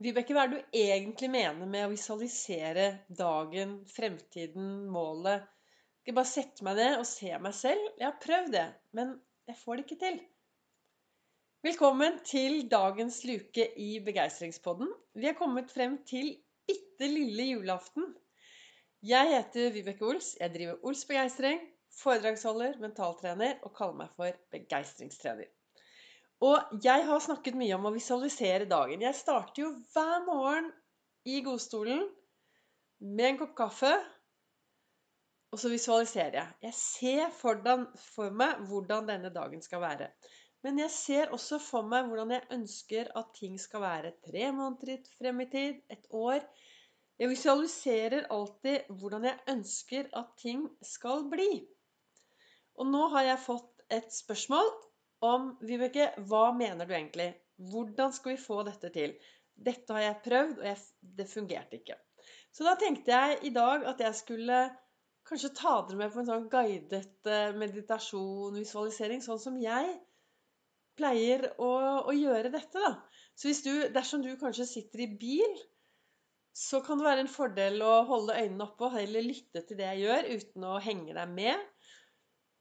Vibeke, 0.00 0.32
hva 0.32 0.46
er 0.46 0.48
det 0.48 0.58
du 0.60 0.76
egentlig 0.80 1.28
mener 1.28 1.68
med 1.68 1.82
å 1.84 1.90
visualisere 1.92 2.84
dagen, 3.12 3.74
fremtiden, 3.84 4.86
målet? 4.88 5.44
Jeg 6.08 6.16
bare 6.16 6.30
sette 6.30 6.64
meg 6.64 6.78
ned 6.78 6.94
og 7.02 7.04
se 7.04 7.34
meg 7.36 7.52
selv? 7.58 7.90
Jeg 8.00 8.06
har 8.06 8.22
prøvd 8.22 8.54
det, 8.54 8.62
men 8.96 9.10
jeg 9.50 9.58
får 9.60 9.76
det 9.76 9.84
ikke 9.84 9.98
til. 10.00 10.16
Velkommen 11.68 12.16
til 12.24 12.62
dagens 12.72 13.20
luke 13.28 13.68
i 13.76 13.90
Begeistringspodden. 14.06 14.88
Vi 15.20 15.28
er 15.28 15.36
kommet 15.36 15.68
frem 15.68 16.00
til 16.08 16.32
bitte 16.64 17.12
lille 17.12 17.50
julaften. 17.50 18.08
Jeg 19.04 19.34
heter 19.34 19.68
Vibeke 19.76 20.08
Ols. 20.08 20.32
Jeg 20.40 20.56
driver 20.56 20.80
Ols 20.88 21.04
Begeistring, 21.12 21.60
foredragsholder, 22.00 22.80
mentaltrener 22.80 23.60
og 23.68 23.76
kaller 23.76 24.00
meg 24.00 24.16
for 24.16 24.44
begeistringstrener. 24.56 25.52
Og 26.40 26.80
jeg 26.84 27.04
har 27.04 27.20
snakket 27.20 27.58
mye 27.60 27.76
om 27.76 27.90
å 27.90 27.92
visualisere 27.92 28.68
dagen. 28.68 29.02
Jeg 29.04 29.18
starter 29.18 29.66
jo 29.66 29.74
hver 29.92 30.22
morgen 30.24 30.70
i 31.28 31.42
godstolen 31.44 32.06
med 33.00 33.26
en 33.26 33.40
kopp 33.42 33.52
kaffe, 33.58 33.92
og 35.50 35.60
så 35.60 35.68
visualiserer 35.72 36.38
jeg. 36.38 36.56
Jeg 36.68 36.76
ser 36.78 37.32
for, 37.34 37.60
den, 37.64 37.84
for 38.14 38.32
meg 38.32 38.62
hvordan 38.70 39.08
denne 39.10 39.32
dagen 39.34 39.60
skal 39.64 39.82
være. 39.82 40.08
Men 40.64 40.78
jeg 40.80 40.92
ser 40.94 41.32
også 41.34 41.58
for 41.64 41.88
meg 41.88 42.08
hvordan 42.08 42.32
jeg 42.36 42.48
ønsker 42.56 43.08
at 43.16 43.32
ting 43.36 43.56
skal 43.60 43.82
være 43.84 44.12
tre 44.24 44.50
måneder 44.52 45.00
frem 45.18 45.40
i 45.44 45.48
tid, 45.52 45.80
et 45.92 46.06
år. 46.16 46.44
Jeg 47.20 47.32
visualiserer 47.32 48.28
alltid 48.32 48.92
hvordan 49.00 49.26
jeg 49.28 49.42
ønsker 49.52 50.08
at 50.16 50.30
ting 50.40 50.68
skal 50.84 51.26
bli. 51.32 51.50
Og 52.80 52.88
nå 52.88 53.08
har 53.12 53.26
jeg 53.28 53.44
fått 53.44 53.84
et 53.92 54.08
spørsmål 54.14 54.70
om 55.26 55.50
Vibeke, 55.66 56.10
hva 56.28 56.50
mener 56.56 56.88
du 56.88 56.94
egentlig? 56.94 57.30
Hvordan 57.70 58.12
skal 58.16 58.34
vi 58.34 58.40
få 58.40 58.62
dette 58.66 58.90
til? 58.94 59.16
Dette 59.60 59.92
har 59.92 60.06
jeg 60.06 60.20
prøvd, 60.24 60.60
og 60.60 60.68
jeg, 60.70 60.78
det 61.18 61.26
fungerte 61.28 61.80
ikke. 61.80 61.98
Så 62.50 62.64
da 62.66 62.74
tenkte 62.80 63.12
jeg 63.12 63.40
i 63.46 63.52
dag 63.54 63.84
at 63.90 64.00
jeg 64.00 64.16
skulle 64.18 64.60
kanskje 65.28 65.52
ta 65.54 65.74
dere 65.86 66.00
med 66.00 66.14
på 66.14 66.22
en 66.22 66.28
sånn 66.30 66.46
guidet 66.50 67.28
eh, 67.28 67.50
meditasjon, 67.56 68.56
visualisering, 68.56 69.20
sånn 69.22 69.42
som 69.42 69.58
jeg 69.60 69.92
pleier 70.98 71.46
å, 71.62 71.70
å 72.10 72.14
gjøre 72.16 72.50
dette, 72.52 72.80
da. 72.80 72.94
Så 73.38 73.52
du, 73.64 73.74
dersom 73.94 74.24
du 74.24 74.32
kanskje 74.40 74.66
sitter 74.68 75.04
i 75.04 75.12
bil, 75.20 75.60
så 76.56 76.80
kan 76.84 76.98
det 76.98 77.06
være 77.06 77.24
en 77.24 77.30
fordel 77.30 77.78
å 77.86 78.00
holde 78.08 78.36
øynene 78.36 78.66
oppe 78.66 78.88
og 78.88 78.96
heller 78.96 79.24
lytte 79.24 79.62
til 79.68 79.78
det 79.78 79.86
jeg 79.92 80.02
gjør, 80.02 80.32
uten 80.40 80.66
å 80.66 80.80
henge 80.82 81.14
deg 81.16 81.36
med 81.36 81.69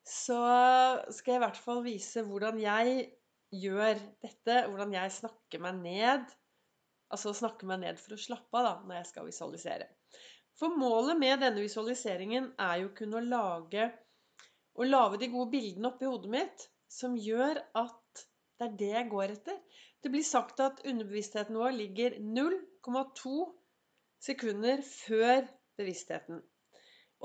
så 0.09 0.41
skal 1.13 1.35
jeg 1.35 1.39
i 1.39 1.45
hvert 1.45 1.61
fall 1.61 1.83
vise 1.85 2.23
hvordan 2.25 2.59
jeg 2.61 3.05
gjør 3.53 4.02
dette. 4.23 4.57
Hvordan 4.67 4.95
jeg 4.97 5.15
snakker 5.19 5.61
meg 5.63 5.79
ned. 5.83 6.35
Altså 7.13 7.33
snakker 7.38 7.69
meg 7.69 7.83
ned 7.83 8.02
for 8.02 8.15
å 8.15 8.21
slappe 8.21 8.59
av 8.59 8.65
da, 8.67 8.73
når 8.85 8.99
jeg 8.99 9.09
skal 9.11 9.30
visualisere. 9.30 9.89
For 10.59 10.75
målet 10.75 11.17
med 11.17 11.39
denne 11.41 11.63
visualiseringen 11.63 12.52
er 12.59 12.83
jo 12.83 12.93
kun 12.97 13.15
å 13.15 13.23
lage 13.23 13.87
å 14.80 14.85
lage 14.87 15.19
de 15.19 15.27
gode 15.31 15.52
bildene 15.53 15.89
oppi 15.91 16.07
hodet 16.07 16.31
mitt 16.31 16.65
som 16.91 17.17
gjør 17.19 17.59
at 17.77 18.21
det 18.59 18.67
er 18.67 18.75
det 18.80 18.91
jeg 18.93 19.09
går 19.11 19.33
etter. 19.33 19.57
Det 19.99 20.11
blir 20.13 20.25
sagt 20.25 20.61
at 20.63 20.80
underbevisstheten 20.87 21.57
vår 21.59 21.75
ligger 21.75 22.15
0,2 22.19 23.33
sekunder 24.23 24.83
før 24.85 25.47
bevisstheten. 25.80 26.39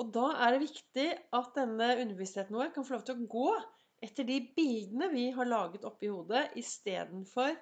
Og 0.00 0.10
da 0.14 0.30
er 0.42 0.54
det 0.54 0.64
viktig 0.64 1.06
at 1.38 1.52
denne 1.54 1.92
underbevisstheten 2.00 2.56
vår 2.56 2.72
kan 2.74 2.86
få 2.86 2.96
lov 2.96 3.04
til 3.06 3.18
å 3.18 3.28
gå 3.30 3.50
etter 4.04 4.26
de 4.28 4.40
bildene 4.56 5.08
vi 5.12 5.28
har 5.32 5.48
laget 5.48 5.86
oppi 5.88 6.10
hodet, 6.10 6.50
istedenfor 6.60 7.54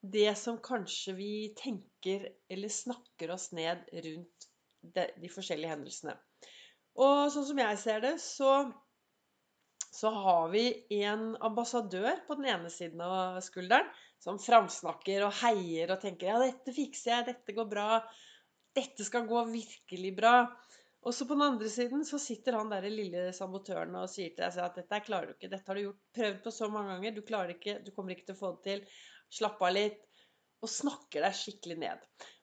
det 0.00 0.32
som 0.40 0.58
kanskje 0.64 1.14
vi 1.18 1.32
tenker 1.58 2.30
eller 2.48 2.72
snakker 2.72 3.34
oss 3.34 3.50
ned 3.52 3.84
rundt 3.92 4.46
de, 4.80 5.04
de 5.20 5.30
forskjellige 5.30 5.74
hendelsene. 5.74 6.14
Og 7.00 7.28
sånn 7.32 7.46
som 7.50 7.60
jeg 7.60 7.80
ser 7.82 8.00
det, 8.02 8.14
så, 8.24 8.54
så 9.92 10.12
har 10.16 10.48
vi 10.54 10.64
en 11.02 11.34
ambassadør 11.44 12.24
på 12.26 12.38
den 12.40 12.48
ene 12.54 12.72
siden 12.72 13.04
av 13.04 13.38
skulderen 13.44 13.92
som 14.20 14.40
framsnakker 14.40 15.24
og 15.28 15.36
heier 15.42 15.92
og 15.94 16.02
tenker 16.02 16.32
ja, 16.32 16.40
dette 16.42 16.74
fikser 16.76 17.14
jeg, 17.14 17.28
dette 17.30 17.56
går 17.56 17.68
bra, 17.70 18.00
dette 18.76 19.04
skal 19.06 19.28
gå 19.28 19.44
virkelig 19.52 20.16
bra. 20.16 20.34
Og 21.00 21.14
så 21.16 21.24
på 21.24 21.36
den 21.36 21.46
andre 21.46 21.68
siden 21.72 22.02
så 22.04 22.18
sitter 22.20 22.58
han 22.58 22.68
der 22.72 22.84
lille 22.92 23.30
sabotøren 23.32 23.94
og 23.96 24.10
sier 24.12 24.34
til 24.34 24.44
deg 24.44 24.58
at 24.66 24.76
dette 24.76 25.00
klarer 25.06 25.30
du 25.30 25.36
ikke, 25.36 25.48
dette 25.48 25.70
har 25.70 25.78
du 25.78 25.86
gjort, 25.86 26.00
prøvd 26.16 26.40
på 26.44 26.52
så 26.52 26.68
mange 26.72 26.92
ganger, 26.92 27.14
du 27.16 27.22
klarer 27.24 27.54
ikke, 27.54 27.78
du 27.86 27.90
kommer 27.96 28.12
ikke 28.12 28.26
til 28.28 28.36
å 28.36 28.40
få 28.40 28.52
det 28.56 28.66
til. 28.66 28.82
Slapp 29.32 29.62
av 29.64 29.72
litt. 29.72 30.00
Og 30.60 30.68
snakker 30.68 31.24
deg 31.24 31.36
skikkelig 31.38 31.78
ned. 31.80 32.02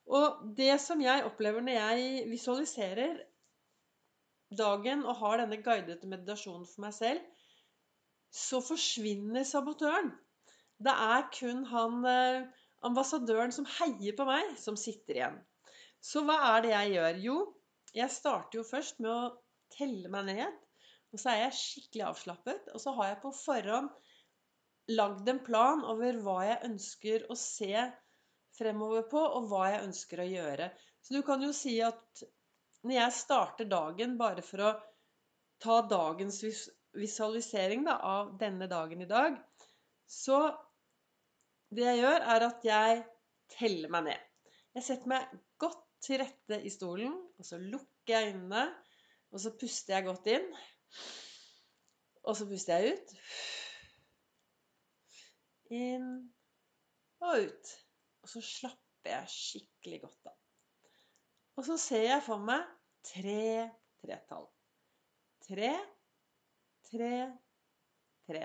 Og 0.09 0.45
det 0.57 0.73
som 0.81 1.01
jeg 1.03 1.25
opplever 1.27 1.61
når 1.61 1.75
jeg 1.77 2.29
visualiserer 2.31 3.19
dagen 4.57 5.03
og 5.05 5.19
har 5.19 5.43
denne 5.43 5.59
guidede 5.61 6.09
meditasjonen 6.09 6.65
for 6.65 6.87
meg 6.87 6.95
selv, 6.97 7.21
så 8.33 8.61
forsvinner 8.63 9.45
sabotøren. 9.47 10.09
Det 10.81 10.93
er 10.93 11.27
kun 11.33 11.63
han 11.69 12.01
eh, 12.09 12.47
ambassadøren 12.85 13.53
som 13.53 13.67
heier 13.77 14.17
på 14.17 14.25
meg, 14.27 14.55
som 14.61 14.77
sitter 14.79 15.19
igjen. 15.19 15.37
Så 16.03 16.23
hva 16.25 16.37
er 16.55 16.65
det 16.65 16.73
jeg 16.73 16.93
gjør? 16.95 17.21
Jo, 17.23 17.37
jeg 17.97 18.13
starter 18.13 18.59
jo 18.59 18.65
først 18.67 18.99
med 19.03 19.11
å 19.11 19.35
telle 19.73 20.11
meg 20.13 20.29
ned. 20.29 20.57
Og 21.13 21.21
så 21.21 21.31
er 21.31 21.43
jeg 21.45 21.57
skikkelig 21.57 22.05
avslappet. 22.09 22.69
Og 22.75 22.83
så 22.83 22.93
har 22.97 23.11
jeg 23.11 23.21
på 23.23 23.33
forhånd 23.35 23.89
lagd 24.97 25.29
en 25.29 25.41
plan 25.43 25.83
over 25.87 26.19
hva 26.23 26.37
jeg 26.47 26.63
ønsker 26.69 27.25
å 27.31 27.35
se 27.39 27.87
fremover 28.57 29.07
på, 29.11 29.19
og 29.19 29.49
hva 29.51 29.67
jeg 29.73 29.85
ønsker 29.89 30.21
å 30.23 30.29
gjøre. 30.29 30.69
Så 31.03 31.17
du 31.17 31.21
kan 31.25 31.43
jo 31.43 31.51
si 31.55 31.77
at 31.83 32.23
når 32.87 32.95
jeg 32.95 33.17
starter 33.17 33.69
dagen 33.69 34.15
bare 34.19 34.43
for 34.45 34.63
å 34.63 34.71
ta 35.63 35.81
dagens 35.89 36.39
visualisering 36.97 37.83
da, 37.87 37.97
av 37.97 38.35
denne 38.39 38.69
dagen 38.71 39.03
i 39.03 39.09
dag, 39.09 39.37
så 40.07 40.39
det 41.73 41.83
jeg 41.83 42.01
gjør, 42.01 42.23
er 42.35 42.47
at 42.47 42.65
jeg 42.65 43.03
teller 43.57 43.91
meg 43.91 44.07
ned. 44.07 44.51
Jeg 44.77 44.85
setter 44.87 45.11
meg 45.11 45.37
godt 45.59 45.86
til 46.03 46.21
rette 46.21 46.59
i 46.63 46.71
stolen, 46.71 47.15
og 47.37 47.45
så 47.45 47.59
lukker 47.61 48.13
jeg 48.13 48.33
øynene, 48.33 48.65
og 49.31 49.41
så 49.43 49.51
puster 49.59 49.97
jeg 49.97 50.07
godt 50.07 50.29
inn. 50.31 50.47
Og 52.27 52.35
så 52.37 52.47
puster 52.47 52.77
jeg 52.77 52.93
ut. 52.95 53.13
Inn 55.77 56.09
og 57.23 57.47
ut. 57.47 57.73
Og 58.23 58.31
så 58.31 58.41
slapper 58.43 59.13
jeg 59.13 59.31
skikkelig 59.31 60.01
godt 60.05 60.31
av. 60.31 60.37
Og 61.57 61.65
så 61.65 61.77
ser 61.81 62.05
jeg 62.09 62.23
for 62.25 62.43
meg 62.43 62.63
tre 63.07 63.67
tretall. 64.03 64.47
Tre, 65.47 65.71
tre, 66.89 67.13
tre. 68.27 68.43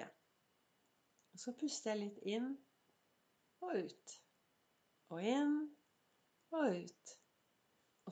Og 1.33 1.43
så 1.43 1.55
puster 1.59 1.93
jeg 1.93 2.05
litt 2.05 2.23
inn 2.37 2.53
og 3.63 3.83
ut. 3.83 4.17
Og 5.13 5.27
inn 5.35 5.59
og 6.55 6.79
ut. 6.85 7.17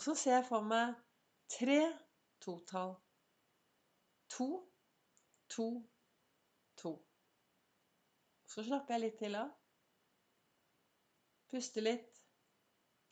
Og 0.00 0.05
så 0.05 0.15
ser 0.16 0.38
jeg 0.38 0.44
for 0.49 0.65
meg 0.65 0.94
tre 1.53 1.75
totall. 2.41 2.94
To, 4.33 4.47
to, 5.53 5.66
to. 6.81 6.93
Så 8.49 8.65
slapper 8.65 8.97
jeg 8.97 9.03
litt 9.03 9.19
til 9.21 9.37
av. 9.37 9.50
Puster 11.53 11.84
litt. 11.84 12.16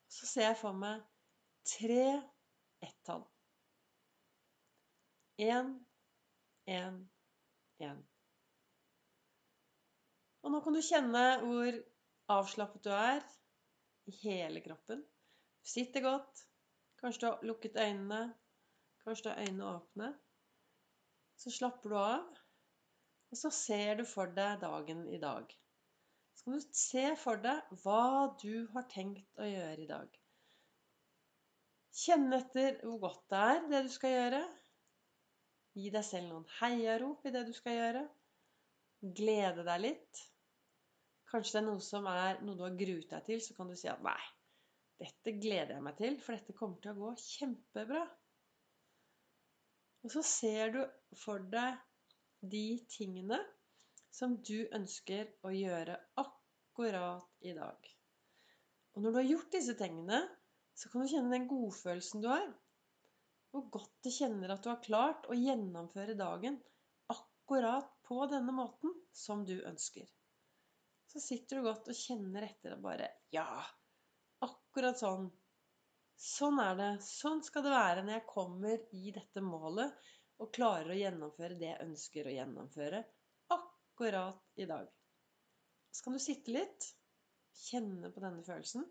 Så 0.09 0.31
ser 0.32 0.48
jeg 0.48 0.59
for 0.62 0.81
meg 0.81 1.04
tre 1.75 2.09
ett-tall. 2.88 3.28
Én, 5.44 5.77
én, 6.72 6.98
én. 7.84 8.04
Og 10.41 10.56
nå 10.56 10.65
kan 10.65 10.81
du 10.81 10.87
kjenne 10.88 11.28
hvor 11.44 11.82
avslappet 12.41 12.88
du 12.88 12.94
er 12.97 13.25
i 14.09 14.21
hele 14.25 14.65
kroppen. 14.65 15.04
Du 15.04 15.77
sitter 15.77 16.09
godt. 16.15 16.47
Kanskje 16.98 17.22
du 17.22 17.27
har 17.28 17.47
lukket 17.47 17.78
øynene. 17.78 18.22
Kanskje 19.04 19.24
du 19.24 19.30
har 19.30 19.41
øynene 19.45 19.71
åpne. 19.77 20.12
Så 21.39 21.53
slapper 21.54 21.92
du 21.92 21.97
av, 22.00 22.39
og 23.30 23.39
så 23.39 23.50
ser 23.54 24.00
du 24.00 24.04
for 24.09 24.30
deg 24.34 24.59
dagen 24.65 25.04
i 25.06 25.21
dag. 25.22 25.53
Så 26.34 26.45
kan 26.45 26.56
du 26.59 26.78
se 26.80 27.04
for 27.21 27.39
deg 27.42 27.77
hva 27.83 28.34
du 28.42 28.66
har 28.72 28.89
tenkt 28.91 29.39
å 29.39 29.47
gjøre 29.47 29.84
i 29.84 29.91
dag. 29.91 30.18
Kjenne 31.98 32.41
etter 32.42 32.80
hvor 32.83 32.98
godt 33.06 33.22
det 33.30 33.44
er, 33.53 33.62
det 33.71 33.84
du 33.86 33.92
skal 33.94 34.15
gjøre. 34.15 34.42
Gi 35.78 35.92
deg 35.94 36.06
selv 36.06 36.33
noen 36.33 36.48
heiarop 36.59 37.27
i 37.27 37.33
det 37.34 37.44
du 37.47 37.53
skal 37.54 37.78
gjøre. 37.78 38.03
Glede 39.21 39.65
deg 39.66 39.84
litt. 39.84 40.24
Kanskje 41.30 41.59
det 41.59 41.62
er 41.62 41.66
noe 41.68 41.84
som 41.84 42.06
er 42.10 42.42
noe 42.42 42.59
du 42.59 42.65
har 42.66 42.77
gruet 42.78 43.10
deg 43.12 43.27
til, 43.30 43.42
så 43.44 43.54
kan 43.54 43.71
du 43.71 43.77
si 43.78 43.91
at 43.91 44.03
nei, 44.03 44.21
dette 44.98 45.34
gleder 45.39 45.77
jeg 45.77 45.84
meg 45.86 45.98
til, 45.98 46.16
for 46.22 46.34
dette 46.34 46.56
kommer 46.59 46.80
til 46.83 46.95
å 46.95 47.03
gå 47.04 47.12
kjempebra. 47.22 48.03
Og 50.06 50.15
så 50.15 50.22
ser 50.27 50.74
du 50.74 50.80
for 51.18 51.42
deg 51.53 51.78
de 52.41 52.66
tingene 52.91 53.39
som 54.15 54.36
du 54.47 54.66
ønsker 54.74 55.30
å 55.47 55.53
gjøre 55.54 55.98
akkurat 56.22 57.47
i 57.47 57.54
dag. 57.56 57.89
Og 58.95 59.04
når 59.04 59.15
du 59.15 59.21
har 59.21 59.30
gjort 59.33 59.54
disse 59.54 59.74
tingene, 59.78 60.22
så 60.78 60.91
kan 60.91 61.03
du 61.03 61.10
kjenne 61.10 61.34
den 61.34 61.48
godfølelsen 61.51 62.22
du 62.22 62.28
har. 62.30 62.48
Hvor 63.51 63.66
godt 63.74 63.94
det 64.06 64.15
kjenner 64.15 64.53
at 64.54 64.65
du 64.65 64.71
har 64.71 64.83
klart 64.84 65.27
å 65.30 65.39
gjennomføre 65.39 66.16
dagen 66.18 66.59
akkurat 67.15 67.91
på 68.06 68.24
denne 68.30 68.54
måten 68.54 68.94
som 69.15 69.44
du 69.47 69.56
ønsker. 69.60 70.06
Så 71.09 71.22
sitter 71.24 71.59
du 71.59 71.68
godt 71.68 71.89
og 71.89 71.97
kjenner 71.97 72.44
etter 72.48 72.77
og 72.77 72.84
bare 72.84 73.09
Ja, 73.33 73.47
akkurat 74.78 75.01
sånn. 75.01 75.25
Sånn 76.22 76.60
er 76.63 76.77
det. 76.78 76.89
Sånn 77.03 77.41
skal 77.42 77.65
det 77.66 77.72
være 77.72 78.03
når 78.04 78.15
jeg 78.15 78.30
kommer 78.30 78.83
i 78.95 79.10
dette 79.15 79.42
målet 79.42 80.10
og 80.39 80.53
klarer 80.54 80.92
å 80.95 80.98
gjennomføre 80.98 81.57
det 81.59 81.66
jeg 81.66 81.83
ønsker 81.83 82.28
å 82.28 82.34
gjennomføre 82.36 83.01
akkurat 83.57 84.63
i 84.63 84.69
dag. 84.71 84.86
Så 85.91 86.04
kan 86.04 86.15
du 86.15 86.22
sitte 86.22 86.54
litt, 86.54 86.86
kjenne 87.59 88.13
på 88.15 88.22
denne 88.22 88.45
følelsen 88.47 88.86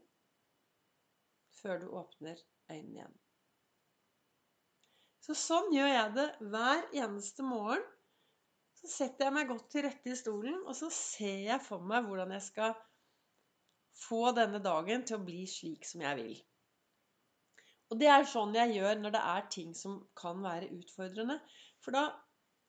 før 1.61 1.79
du 1.79 1.87
åpner 1.95 2.43
øynene 2.67 2.97
igjen. 2.97 3.15
Så 5.23 5.37
sånn 5.39 5.71
gjør 5.71 5.87
jeg 5.93 6.13
det 6.17 6.27
hver 6.51 6.83
eneste 6.99 7.47
morgen. 7.47 7.87
Så 8.75 8.91
setter 8.91 9.29
jeg 9.29 9.37
meg 9.39 9.47
godt 9.53 9.71
til 9.71 9.87
rette 9.87 10.11
i 10.11 10.19
stolen, 10.19 10.59
og 10.67 10.75
så 10.75 10.91
ser 10.91 11.45
jeg 11.47 11.63
for 11.63 11.79
meg 11.79 12.11
hvordan 12.11 12.35
jeg 12.35 12.43
skal 12.51 12.75
få 13.97 14.31
denne 14.37 14.61
dagen 14.63 15.05
til 15.07 15.17
å 15.17 15.25
bli 15.25 15.45
slik 15.49 15.87
som 15.87 16.03
jeg 16.05 16.19
vil. 16.19 16.37
Og 17.91 18.01
det 18.01 18.09
er 18.11 18.27
sånn 18.27 18.55
jeg 18.57 18.75
gjør 18.77 19.01
når 19.01 19.15
det 19.15 19.23
er 19.33 19.49
ting 19.53 19.73
som 19.77 19.99
kan 20.19 20.41
være 20.43 20.71
utfordrende. 20.75 21.39
For 21.83 21.95
da 21.95 22.05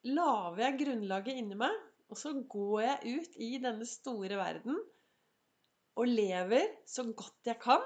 lager 0.07 0.63
jeg 0.65 0.79
grunnlaget 0.85 1.41
inni 1.41 1.59
meg, 1.59 1.75
og 2.09 2.21
så 2.21 2.33
går 2.49 2.85
jeg 2.85 3.19
ut 3.19 3.41
i 3.45 3.51
denne 3.61 3.87
store 3.89 4.39
verden 4.39 4.79
og 5.99 6.07
lever 6.07 6.69
så 6.89 7.03
godt 7.11 7.51
jeg 7.51 7.59
kan 7.61 7.83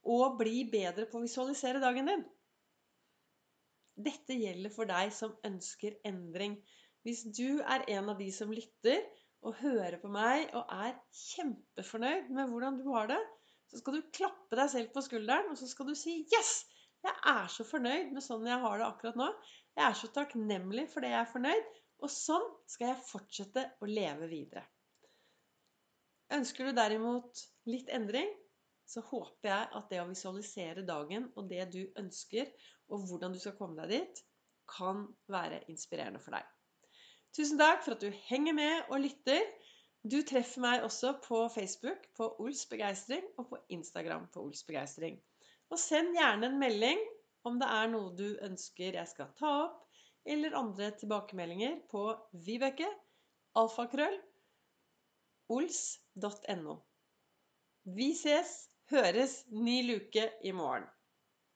å 0.03 0.33
bli 0.39 0.65
bedre 0.71 1.07
på 1.11 1.19
å 1.19 1.25
visualisere 1.25 1.83
dagen 1.83 2.11
din. 2.11 2.25
Dette 4.03 4.35
gjelder 4.35 4.73
for 4.75 4.89
deg 4.91 5.13
som 5.15 5.35
ønsker 5.47 5.99
endring. 6.09 6.57
Hvis 7.07 7.23
du 7.35 7.63
er 7.63 7.87
en 7.97 8.11
av 8.13 8.19
de 8.19 8.29
som 8.35 8.51
lytter 8.55 9.03
og 9.43 9.59
hører 9.59 9.99
på 10.03 10.11
meg 10.13 10.53
og 10.59 10.71
er 10.71 10.99
kjempefornøyd 11.19 12.31
med 12.35 12.51
hvordan 12.51 12.79
du 12.79 12.87
har 12.95 13.11
det, 13.11 13.21
så 13.71 13.81
skal 13.81 13.97
du 13.97 14.13
klappe 14.15 14.59
deg 14.59 14.71
selv 14.71 14.93
på 14.95 15.03
skulderen 15.05 15.51
og 15.51 15.59
så 15.59 15.69
skal 15.71 15.89
du 15.89 15.97
si 15.99 16.23
'Yes! 16.23 16.53
Jeg 17.03 17.15
er 17.33 17.49
så 17.51 17.65
fornøyd 17.67 18.13
med 18.15 18.23
sånn 18.23 18.47
jeg 18.47 18.63
har 18.63 18.79
det 18.79 18.87
akkurat 18.87 19.19
nå.' 19.19 19.33
Jeg 19.73 19.85
er 19.89 19.97
så 19.99 20.11
takknemlig 20.13 20.85
for 20.93 21.03
det 21.03 21.11
jeg 21.15 21.21
er 21.25 21.33
fornøyd, 21.33 21.69
og 22.05 22.11
sånn 22.13 22.45
skal 22.69 22.91
jeg 22.91 23.05
fortsette 23.09 23.63
å 23.81 23.89
leve 23.89 24.29
videre. 24.29 24.67
Ønsker 26.37 26.69
du 26.69 26.77
derimot 26.77 27.41
litt 27.73 27.89
endring, 27.89 28.29
så 28.85 29.01
håper 29.09 29.49
jeg 29.49 29.71
at 29.79 29.89
det 29.89 30.01
å 30.03 30.09
visualisere 30.11 30.85
dagen 30.85 31.31
og 31.33 31.49
det 31.49 31.65
du 31.73 31.81
ønsker, 32.03 32.53
og 32.93 33.07
hvordan 33.09 33.33
du 33.33 33.41
skal 33.41 33.57
komme 33.57 33.81
deg 33.81 33.95
dit, 33.97 34.23
kan 34.69 35.07
være 35.33 35.63
inspirerende 35.73 36.21
for 36.21 36.37
deg. 36.37 36.52
Tusen 37.33 37.61
takk 37.61 37.81
for 37.85 37.97
at 37.97 38.03
du 38.05 38.13
henger 38.29 38.57
med 38.57 38.91
og 38.93 39.01
lytter. 39.07 39.41
Du 40.05 40.19
treffer 40.27 40.61
meg 40.65 40.83
også 40.85 41.15
på 41.25 41.45
Facebook 41.55 42.05
på 42.19 42.27
Ols 42.43 42.67
begeistring 42.69 43.25
og 43.39 43.49
på 43.53 43.61
Instagram 43.73 44.27
på 44.35 44.43
Ols 44.45 44.65
begeistring. 44.69 45.17
Og 45.73 45.81
send 45.81 46.13
gjerne 46.17 46.51
en 46.51 46.59
melding 46.61 47.01
om 47.49 47.57
det 47.63 47.69
er 47.73 47.89
noe 47.93 48.13
du 48.19 48.27
ønsker 48.45 48.99
jeg 48.99 49.09
skal 49.11 49.31
ta 49.39 49.53
opp, 49.63 49.79
eller 50.29 50.55
andre 50.59 50.91
tilbakemeldinger 51.01 51.81
på 51.91 52.05
Vibeke, 52.45 52.87
alfakrøll, 53.59 54.19
ols.no. 55.51 56.77
Vi 57.97 58.13
ses, 58.15 58.53
høres, 58.93 59.41
ny 59.51 59.81
luke 59.89 60.29
i 60.45 60.53
morgen. 60.55 60.85